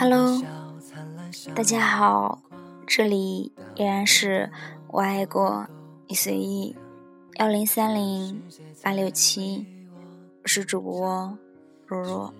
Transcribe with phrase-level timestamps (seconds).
[0.00, 0.40] Hello，
[1.56, 2.40] 大家好，
[2.86, 4.48] 这里依然是
[4.86, 5.66] 我爱过
[6.06, 6.76] 你随意
[7.40, 8.40] 幺零三零
[8.80, 9.66] 八六七，
[10.44, 11.36] 我是主播
[11.84, 12.34] 若若。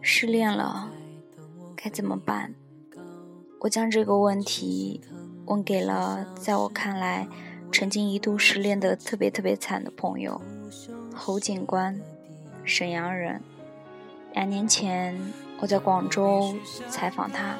[0.00, 0.90] 失恋了
[1.76, 2.54] 该怎么办？
[3.60, 5.02] 我将这个问题
[5.44, 7.28] 问给了在我看来
[7.70, 10.40] 曾经一度失恋的特别特别惨的朋友
[11.14, 12.00] 侯警官。
[12.64, 13.42] 沈阳人，
[14.32, 15.20] 两年前
[15.60, 16.54] 我在广州
[16.88, 17.54] 采访他，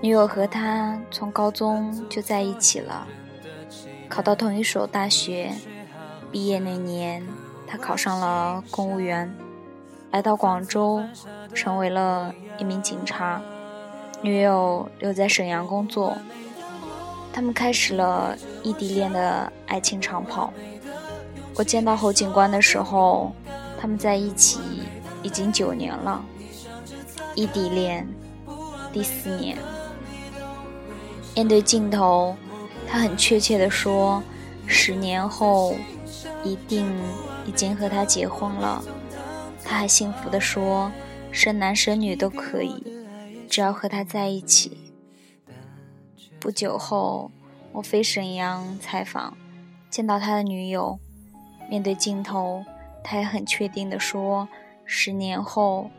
[0.00, 3.06] 女友和他从高中就在一起了，
[4.08, 5.52] 考到同一所大学，
[6.30, 7.26] 毕业那年
[7.66, 9.34] 他考上了公务员，
[10.12, 11.02] 来到广州
[11.52, 13.42] 成为了一名警察，
[14.22, 16.16] 女友留在沈阳工作，
[17.32, 20.52] 他们开始了异地恋的爱情长跑。
[21.58, 23.34] 我见到侯警官的时候。
[23.80, 24.58] 他们在一起
[25.22, 26.20] 已经九年了，
[27.36, 28.04] 异地恋
[28.92, 29.56] 第四年。
[31.36, 32.36] 面对镜头，
[32.88, 34.20] 他很确切地说
[34.66, 35.76] ：“十年后
[36.42, 36.92] 一定
[37.46, 38.82] 已经和他结婚了。”
[39.64, 40.90] 他还幸福地说
[41.30, 42.82] ：“生男生女都可以，
[43.48, 44.92] 只要和他在一起。”
[46.40, 47.30] 不久后，
[47.70, 49.36] 我飞沈阳采访，
[49.88, 50.98] 见到他的女友，
[51.68, 52.64] 面对镜头。
[53.04, 54.48] 他也很确定地说
[54.84, 55.90] ：“十年后，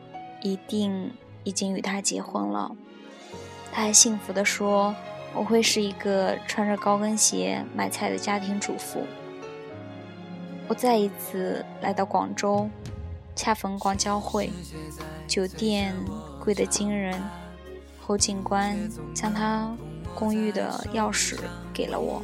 [0.42, 1.12] 一定
[1.44, 2.76] 已经与他结婚了。”
[3.72, 4.94] 他还幸福地说
[5.34, 9.04] ：“我会是一个穿着高跟鞋买菜的家庭主妇。”
[10.68, 12.68] 我再一次来到广州，
[13.34, 14.50] 恰逢广交会，
[15.26, 15.94] 酒店
[16.38, 17.20] 贵得惊人。
[18.00, 18.76] 侯警官
[19.14, 19.74] 将他
[20.14, 21.38] 公寓的钥匙
[21.72, 22.22] 给了我。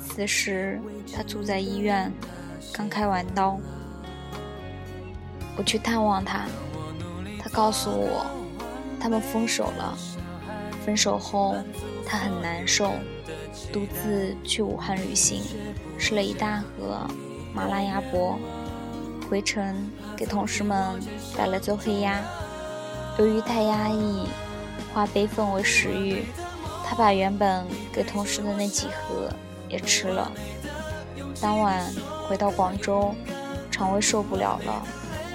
[0.00, 0.80] 此时，
[1.14, 2.12] 他住在医院。
[2.72, 3.58] 刚开完刀，
[5.56, 6.46] 我去探望他，
[7.42, 8.24] 他告诉我，
[9.00, 9.98] 他们分手了。
[10.84, 11.56] 分手后，
[12.06, 12.92] 他很难受，
[13.72, 15.42] 独自去武汉旅行，
[15.98, 17.06] 吃了一大盒
[17.52, 18.38] 麻辣鸭脖，
[19.28, 21.00] 回程给同事们
[21.36, 22.22] 带了周黑鸭。
[23.18, 24.28] 由于太压抑，
[24.94, 26.24] 化悲愤为食欲，
[26.84, 29.28] 他把原本给同事的那几盒
[29.70, 30.30] 也吃了。
[31.40, 31.90] 当晚
[32.28, 33.14] 回到广州，
[33.70, 34.86] 肠胃受不了了，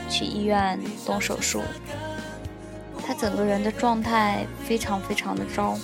[0.07, 1.63] 去医院动手术。
[3.07, 5.77] 他整个人的状态非常非常的糟，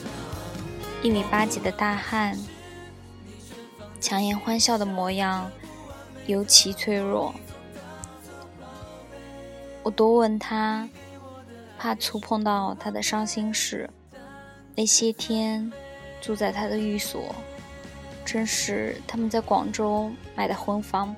[1.02, 2.38] 一米八几的大汉，
[4.00, 5.50] 强颜欢笑的模样
[6.28, 7.34] 尤其脆弱。
[9.84, 10.88] 我多问他，
[11.80, 13.90] 怕触碰到他的伤心事。
[14.76, 15.72] 那些天
[16.22, 17.34] 住在他的寓所。
[18.26, 21.16] 正是他们在广州买的婚房。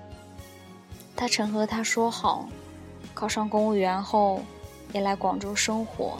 [1.15, 2.49] 他曾和他说好，
[3.13, 4.41] 考上公务员后
[4.91, 6.17] 也来广州生活。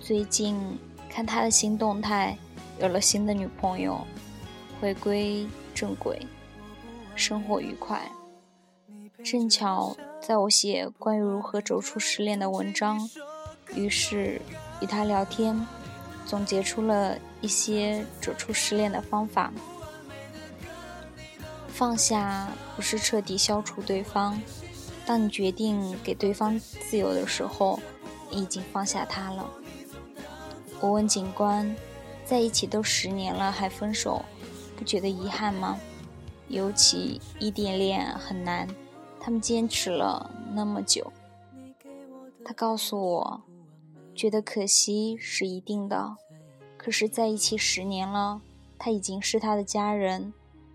[0.00, 0.78] 最近
[1.08, 2.36] 看他的新动态，
[2.80, 4.06] 有了新的女朋友，
[4.80, 6.26] 回归正轨，
[7.14, 8.10] 生活愉快。
[9.24, 13.08] 正巧在我写关于如何走出失恋的文章，
[13.74, 14.40] 于是
[14.80, 15.66] 与他聊天。
[16.26, 19.52] 总结出了一些走出失恋的方法。
[21.68, 24.40] 放下不是彻底消除对方，
[25.04, 27.78] 当你决定给对方自由的时候，
[28.30, 29.48] 你已经放下他了。
[30.80, 31.76] 我问警官，
[32.24, 34.24] 在一起都十年了还分手，
[34.76, 35.78] 不觉得遗憾吗？
[36.48, 38.68] 尤其异地恋很难，
[39.20, 41.12] 他们坚持了那么久。
[42.44, 43.42] 他告诉我。
[44.16, 46.16] 觉得可惜是一定的，
[46.78, 48.40] 可是在一起十年了，
[48.78, 50.32] 他已经是他的家人。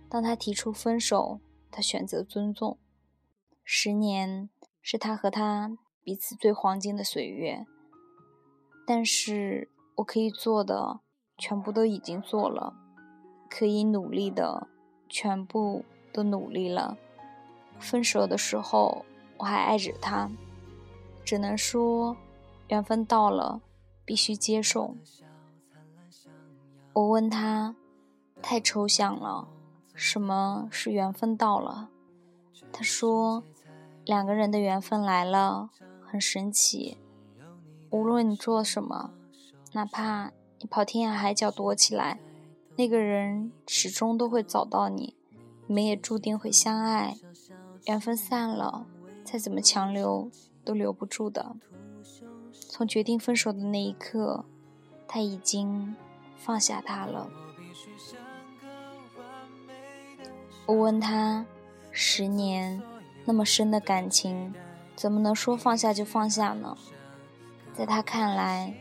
[0.07, 1.39] 当他提出分手，
[1.71, 2.77] 他选择尊重。
[3.63, 4.49] 十年
[4.81, 7.65] 是他和他彼此最黄金的岁月，
[8.85, 10.99] 但是我可以做的
[11.37, 12.75] 全部都已经做了，
[13.49, 14.67] 可以努力的
[15.09, 15.83] 全部
[16.13, 16.95] 都努力了。
[17.79, 19.03] 分手的时候
[19.37, 20.29] 我还爱着他，
[21.25, 22.15] 只能说。
[22.71, 23.59] 缘分到了，
[24.05, 24.95] 必须接受。
[26.93, 27.75] 我问他，
[28.41, 29.49] 太抽象了，
[29.93, 31.89] 什么是缘分到了？
[32.71, 33.43] 他说，
[34.05, 35.69] 两个人的缘分来了，
[36.01, 36.97] 很神奇。
[37.89, 39.11] 无论你做什么，
[39.73, 42.21] 哪怕你跑天涯海角躲起来，
[42.77, 45.17] 那个人始终都会找到你，
[45.67, 47.17] 你们也注定会相爱。
[47.87, 48.85] 缘分散了，
[49.25, 50.31] 再怎么强留，
[50.63, 51.57] 都留不住的。
[52.81, 54.43] 从决定分手的那一刻，
[55.07, 55.95] 他已经
[56.35, 57.29] 放下他了。
[60.65, 61.45] 我问他：
[61.91, 62.81] 十年
[63.23, 64.51] 那么深的感情，
[64.95, 66.75] 怎么能说放下就放下呢？
[67.71, 68.73] 在他看来，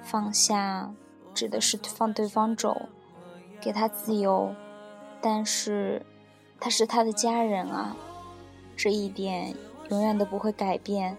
[0.00, 0.94] 放下
[1.34, 2.82] 指的是放对方走，
[3.60, 4.54] 给他自由，
[5.20, 6.06] 但是
[6.60, 7.96] 他是他的家人啊，
[8.76, 9.56] 这一点
[9.88, 11.18] 永远都不会改变。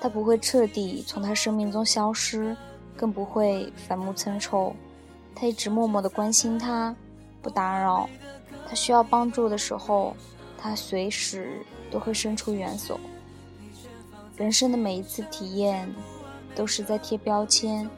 [0.00, 2.56] 他不会彻底从他生命中消失，
[2.96, 4.74] 更不会反目成仇。
[5.34, 6.94] 他一直默默的关心他，
[7.42, 8.08] 不打扰。
[8.68, 10.14] 他需要帮助的时候，
[10.56, 12.98] 他随时都会伸出援手。
[14.36, 15.92] 人生的每一次体验，
[16.54, 17.88] 都是在贴标签。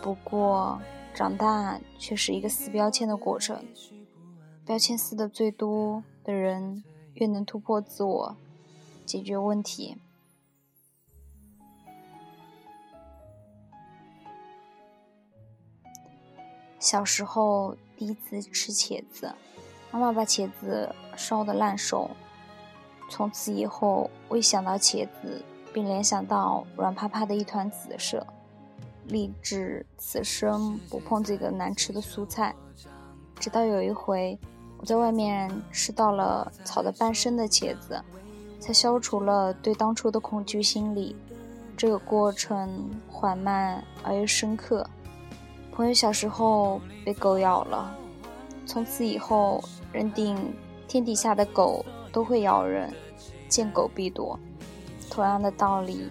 [0.00, 0.80] 不过，
[1.14, 3.62] 长大却是一个撕标签的过程。
[4.64, 6.84] 标签撕的最多的人，
[7.14, 8.36] 越能突破自我，
[9.04, 9.96] 解决问题。
[16.78, 19.34] 小时候第一次吃茄子。
[19.90, 22.10] 妈妈把茄子烧得烂熟，
[23.08, 25.42] 从此以后，我一想到茄子，
[25.72, 28.26] 便联想到软趴趴的一团紫色，
[29.06, 32.54] 立志此生不碰这个难吃的蔬菜。
[33.40, 34.38] 直到有一回，
[34.76, 37.98] 我在外面吃到了炒的半生的茄子，
[38.60, 41.16] 才消除了对当初的恐惧心理。
[41.78, 44.86] 这个过程缓慢而又深刻。
[45.78, 47.96] 朋友小时候被狗咬了，
[48.66, 49.62] 从此以后。
[49.90, 50.36] 认定
[50.86, 51.82] 天底下的狗
[52.12, 52.92] 都会咬人，
[53.48, 54.38] 见狗必躲。
[55.08, 56.10] 同样的道理，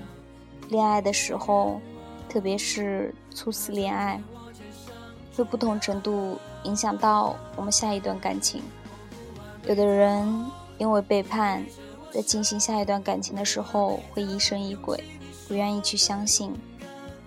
[0.69, 1.79] 恋爱的时候，
[2.27, 4.19] 特别是初次恋爱，
[5.35, 8.63] 会不同程度影响到我们下一段感情。
[9.67, 10.27] 有的人
[10.79, 11.63] 因为背叛，
[12.11, 15.03] 在进行下一段感情的时候会疑神疑鬼，
[15.47, 16.49] 不愿意去相信；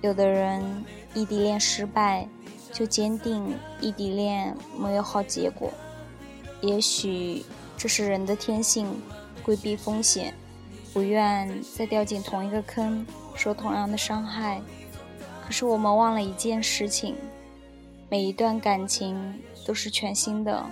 [0.00, 0.84] 有的人
[1.14, 2.28] 异地恋失败，
[2.72, 5.72] 就坚定异地恋没有好结果。
[6.60, 7.44] 也许
[7.76, 8.86] 这是人的天性，
[9.42, 10.34] 规避风险，
[10.92, 13.04] 不愿再掉进同一个坑，
[13.34, 14.60] 受同样的伤害。
[15.44, 17.16] 可是我们忘了一件事情：
[18.08, 20.64] 每一段感情都是全新的，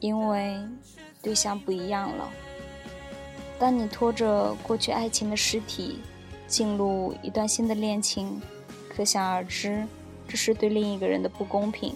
[0.00, 0.58] 因为
[1.22, 2.28] 对象不一样了。
[3.58, 6.00] 当你拖着过去爱情的尸体
[6.48, 8.42] 进入一段新的恋情，
[8.94, 9.86] 可想而知，
[10.28, 11.94] 这是对另一个人的不公平。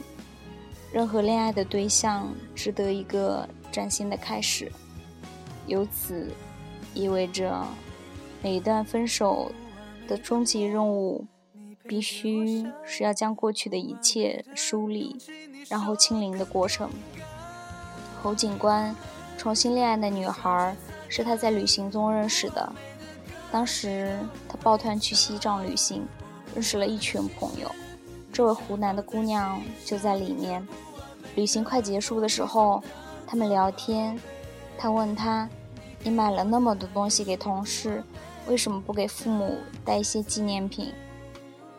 [0.93, 4.72] 任何恋爱的对象值得一个崭新的开始，
[5.66, 6.31] 由此
[6.94, 7.62] 意味着
[8.43, 9.52] 每一段分手
[10.08, 11.26] 的终极任务，
[11.87, 15.16] 必须是要将过去的一切梳理，
[15.69, 16.88] 然后清零的过程。
[18.22, 18.96] 侯警官
[19.37, 20.75] 重新恋爱的女孩
[21.08, 22.72] 是他在旅行中认识的，
[23.52, 26.06] 当时他抱团去西藏旅行，
[26.56, 27.70] 认识了一群朋友。
[28.32, 30.67] 这位湖南的姑娘就在里面。
[31.35, 32.82] 旅行快结束的时候，
[33.26, 34.19] 他们聊天。
[34.79, 35.47] 他问他
[36.03, 38.03] ：“你买了那么多东西给同事，
[38.49, 40.94] 为什么不给父母带一些纪念品？”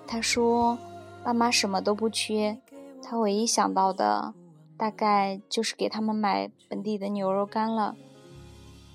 [0.05, 0.77] 他说
[1.25, 2.59] ：“爸妈什么都不缺，
[3.01, 4.35] 他唯一想到的
[4.77, 7.95] 大概就是给他们买本地的牛肉干了。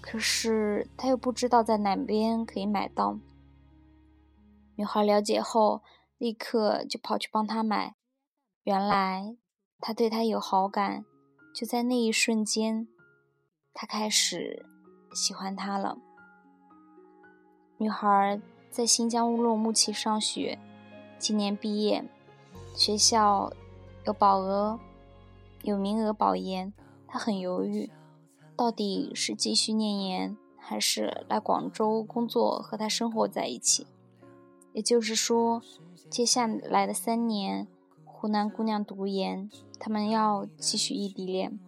[0.00, 3.19] 可是他又不知道在哪边可以买到。”
[4.82, 5.82] 女孩了解后。
[6.19, 7.96] 立刻就跑去帮他买，
[8.62, 9.36] 原来
[9.81, 11.05] 他对他有好感，
[11.53, 12.86] 就在那一瞬间，
[13.74, 14.65] 他开始
[15.12, 15.98] 喜欢她了。
[17.77, 20.60] 女孩在新疆乌鲁木齐上学，
[21.19, 22.05] 今年毕业，
[22.77, 23.53] 学校
[24.05, 24.79] 有保额，
[25.62, 26.72] 有名额保研，
[27.08, 27.91] 她很犹豫，
[28.56, 33.89] 到底是继续念研，还是来广州工作和他生活在一起？
[34.72, 35.62] 也就是说。
[36.10, 37.67] 接下来的三年，
[38.05, 41.58] 湖南姑娘读研，他们要继续异地恋。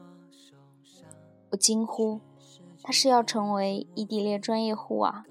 [1.49, 2.21] 我惊呼
[2.85, 5.25] ：“他是要成为异地恋专业户啊？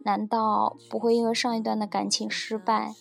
[0.00, 2.92] 难道不会因为上一段的感情失败，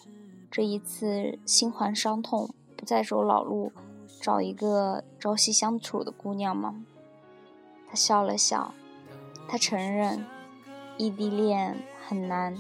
[0.52, 3.72] 这一次心怀伤痛，不再走老路，
[4.22, 6.86] 找一个朝夕相处的姑娘吗？”
[7.90, 8.76] 他笑了笑，
[9.48, 10.24] 他承认，
[10.96, 11.76] 异地恋
[12.08, 12.56] 很难，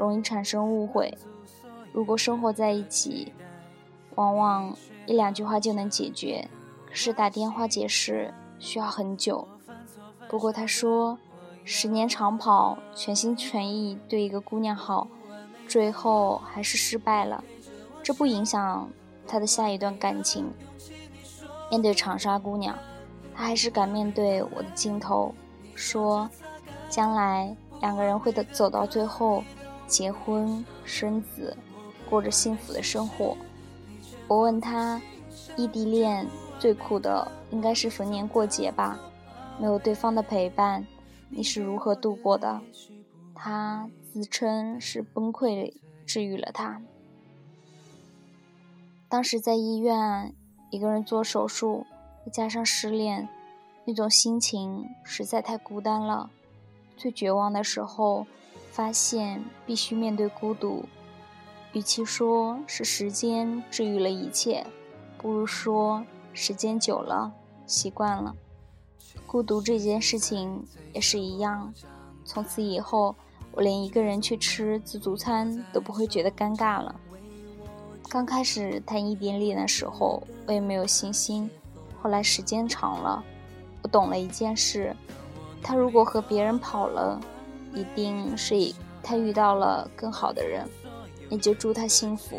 [0.00, 1.14] 容易产生误会。
[1.92, 3.34] 如果生活在一起，
[4.14, 6.48] 往往一两句话就能解决，
[6.86, 9.46] 可是打电话解释需要很久。
[10.26, 11.18] 不过他说，
[11.64, 15.06] 十年长跑，全心全意对一个姑娘好，
[15.68, 17.44] 最后还是失败了，
[18.02, 18.88] 这不影响
[19.26, 20.50] 他的下一段感情。
[21.70, 22.74] 面对长沙姑娘，
[23.34, 25.34] 他还是敢面对我的镜头，
[25.74, 26.30] 说，
[26.88, 29.44] 将来两个人会走到最后，
[29.90, 31.54] 结婚生子。
[32.08, 33.36] 过着幸福的生活。
[34.26, 35.00] 我问他，
[35.56, 36.26] 异地恋
[36.58, 38.98] 最苦的应该是逢年过节吧？
[39.60, 40.84] 没有对方的陪伴，
[41.28, 42.60] 你是如何度过的？
[43.32, 45.72] 他自称是崩溃
[46.04, 46.82] 治愈了他。
[49.08, 50.34] 当时在医院，
[50.70, 51.86] 一个人做手术，
[52.24, 53.28] 再加上失恋，
[53.84, 56.28] 那种心情实在太孤单了。
[56.96, 58.26] 最绝望的时候，
[58.70, 60.84] 发现必须面对孤独。
[61.72, 64.66] 与其说是时间治愈了一切，
[65.18, 67.32] 不如说时间久了，
[67.66, 68.34] 习惯了。
[69.26, 71.72] 孤独这件事情也是一样。
[72.24, 73.14] 从此以后，
[73.52, 76.94] 我连一个人去吃自助餐都不会觉得尴尬了。
[78.08, 81.48] 刚开始谈异地恋的时候，我也没有信心。
[82.00, 83.22] 后来时间长了，
[83.82, 84.96] 我懂了一件事：
[85.62, 87.20] 他如果和别人跑了，
[87.74, 88.54] 一定是
[89.02, 90.68] 他遇到了更好的人，
[91.28, 92.38] 也就祝他幸福；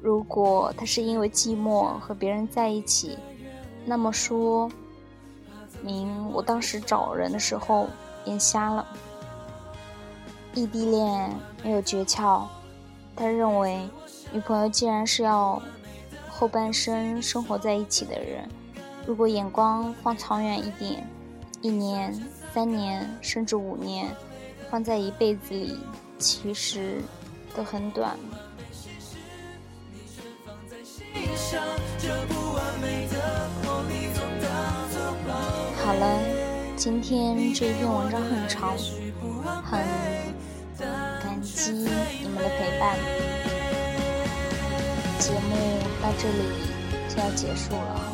[0.00, 3.18] 如果他是因为寂寞和别人在一起，
[3.84, 4.70] 那么说
[5.82, 7.86] 明我当时找人的时候
[8.24, 8.86] 眼瞎了。
[10.54, 11.30] 异地恋
[11.62, 12.44] 没有诀窍，
[13.14, 13.88] 他认为。
[14.32, 15.62] 女朋友既然是要
[16.28, 18.46] 后半生生活在一起的人，
[19.06, 21.08] 如果眼光放长远一点，
[21.62, 22.12] 一年、
[22.52, 24.12] 三年甚至五年，
[24.70, 25.78] 放在一辈子里，
[26.18, 27.00] 其实
[27.54, 28.16] 都很短。
[35.84, 36.20] 好了，
[36.76, 38.76] 今天这篇文章很长，
[39.64, 39.80] 很
[41.22, 42.98] 感激你们的陪伴。
[45.18, 45.56] 节目
[46.02, 46.42] 到这里
[47.08, 48.12] 就要结束了，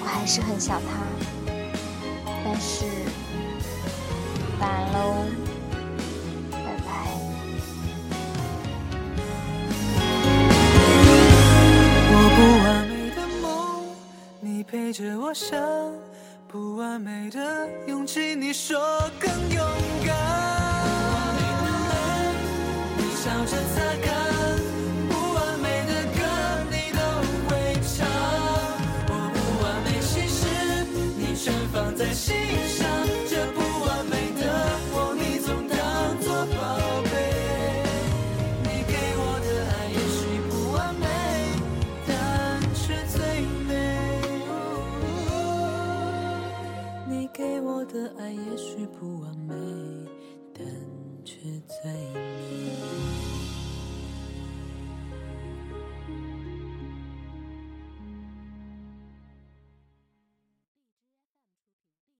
[0.00, 1.06] 我还是很想他，
[2.44, 2.84] 但是
[4.60, 4.96] 晚安喽。
[12.10, 13.46] 我不完美的梦
[14.40, 15.60] 你陪着我想
[16.48, 18.78] 不完美的勇气你说
[19.20, 19.64] 更勇
[20.04, 20.16] 敢。
[20.98, 21.92] 不完美的泪
[22.96, 24.08] 你笑着擦干
[25.08, 26.20] 不完美的歌
[26.70, 26.98] 你都
[27.48, 27.50] 会
[27.84, 27.96] 唱。
[29.08, 30.40] 我不完美心事
[31.16, 32.34] 你全放在心